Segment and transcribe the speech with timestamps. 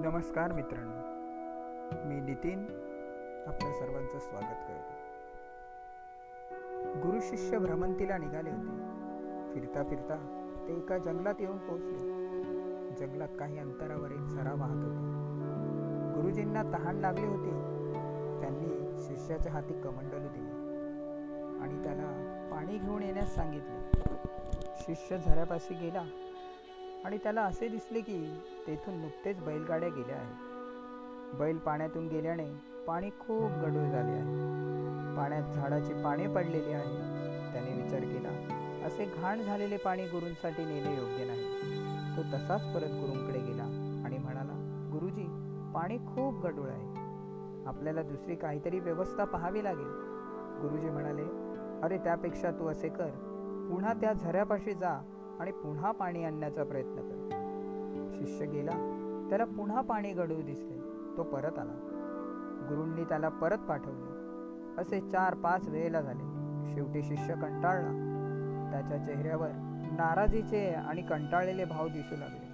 [0.00, 1.02] नमस्कार मित्रांनो.
[2.08, 2.58] मी नितीन.
[3.46, 4.92] आपल्या सर्वांचं स्वागत करतो.
[7.06, 8.70] गुरु शिष्य भ्रमंतीला निघाले होते.
[9.54, 11.98] फिरता फिरता ते एका जंगलात येऊन पोहोचले.
[12.94, 16.12] जंगलात काही अंतरावर एक झरा वाहत होता.
[16.16, 17.50] गुरुजींना तहान लागली होती.
[18.40, 20.50] त्यांनी शिष्याच्या हाती कमंडलू दिली
[21.60, 24.02] आणि त्याला पाणी घेऊन येण्यास सांगितले.
[24.76, 26.02] शिष्य झऱ्यापाशी गेला.
[27.04, 31.36] आणि त्याला असे दिसले की तेथून नुकतेच बैलगाड्या गेल्या आहेत.
[31.36, 32.54] बैल पाण्यातून गेल्याने
[32.86, 34.56] पाणी खूप गडूळ झाले आहे.
[35.16, 36.96] पाण्यात झाडाची पाने पडलेली आहे
[37.52, 38.28] त्याने विचार केला
[38.86, 41.44] असे घाण झालेले पाणी गुरूंसाठी नेणे योग्य नाही.
[42.16, 43.62] तो तसाच परत गुरूंकडे गेला
[44.06, 45.24] आणि म्हणाला गुरुजी
[45.74, 47.06] पाणी खूप गडूळ आहे.
[47.66, 49.88] आपल्याला दुसरी काहीतरी व्यवस्था पाहावी लागेल.
[50.62, 51.24] गुरुजी म्हणाले
[51.82, 53.08] अरे त्यापेक्षा तू असे कर.
[53.70, 55.15] पुन्हा त्या झऱ्यापाशी जा.
[55.40, 57.22] आणि पुन्हा पाणी आणण्याचा प्रयत्न कर
[58.18, 58.70] शिष्य गेला
[59.28, 60.76] त्याला पुन्हा पाणी गडू दिसले.
[61.16, 61.92] तो परत आला.
[62.68, 64.16] गुरूंनी त्याला परत पाठवले.
[64.80, 66.22] असे चार पाच वेळेला झाले.
[66.74, 67.88] शेवटी शिष्य कंटाळला.
[68.72, 69.48] त्याच्या चेहऱ्यावर
[69.92, 72.46] नाराजीचे आणि कंटाळलेले भाव दिसू लागले.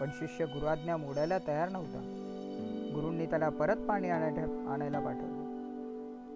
[0.00, 2.20] पण शिष्य गुरुआज्ञा मोडायला तयार नव्हता.
[2.94, 5.44] गुरूंनी त्याला परत पाणी आणायला आणायला पाठवले.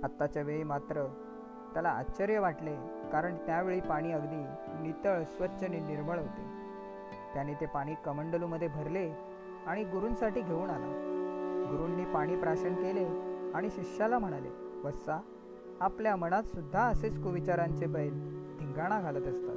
[0.02, 1.06] आत्ताच्या वेळी मात्र
[1.74, 4.44] त्याला आश्चर्य वाटले कारण त्यावेळी पाणी अगदी
[4.82, 6.46] नितळ स्वच्छ आणि निर्मळ होते.
[7.34, 9.12] त्याने ते पाणी कमंडलूमध्ये भरले
[9.66, 11.04] आणि गुरूंसाठी घेऊन आला.
[11.70, 13.06] गुरूंनी पाणी प्राशन केले
[13.54, 14.48] आणि शिष्याला म्हणाले
[14.84, 15.20] वत्सा
[15.80, 18.12] आपल्या मनात सुद्धा असेच कुविचारांचे बैल
[18.58, 19.56] धिंगाणा घालत असतात.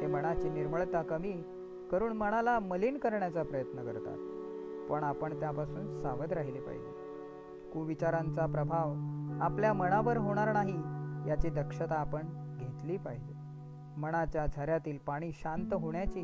[0.00, 1.44] ते मनाची निर्मळता कमी
[1.90, 4.16] करून मनाला मलिन करण्याचा प्रयत्न करतात.
[4.90, 7.04] पण आपण त्यापासून सावध राहिले पाहिजे.
[7.72, 8.94] कुविचारांचा प्रभाव
[9.42, 10.76] आपल्या मनावर होणार नाही
[11.30, 12.22] याची दक्षता आपण
[12.84, 13.32] घेतली पाहिजे.
[14.00, 16.22] मनाच्या झऱ्यातील पाणी शांत होण्याची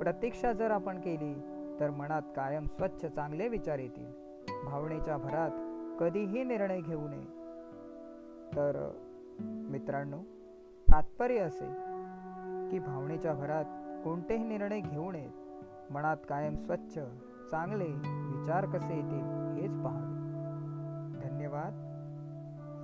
[0.00, 1.34] प्रतीक्षा जर आपण केली
[1.80, 4.12] तर मनात कायम स्वच्छ चांगले विचार येतील.
[4.64, 5.50] भावनेच्या भरात
[6.00, 7.26] कधीही निर्णय घेऊ नये.
[8.56, 8.90] तर
[9.40, 10.18] मित्रांनो
[10.88, 11.66] तात्पर्य असे
[12.70, 13.64] की भावनेच्या भरात
[14.04, 15.92] कोणतेही निर्णय घेऊ नयेत.
[15.92, 16.98] मनात कायम स्वच्छ
[17.50, 17.88] चांगले
[18.38, 20.20] विचार कसे येतील हेच पहावे.
[21.28, 21.86] धन्यवाद.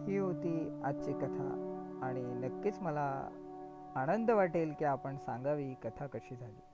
[0.09, 1.63] ही होती आजची कथा
[2.03, 2.36] आणि
[2.67, 3.29] नक्कीच मला
[3.97, 6.66] आनंद वाटेल की आपण सांगावी कथा कशी झाली.